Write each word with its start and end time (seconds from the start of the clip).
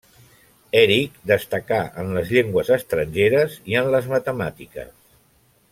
Eric 0.79 1.19
destacà 1.31 1.81
en 2.03 2.09
les 2.15 2.33
llengües 2.37 2.71
estrangeres 2.79 3.59
i 3.73 3.79
en 3.83 3.93
les 3.97 4.09
matemàtiques. 4.15 4.95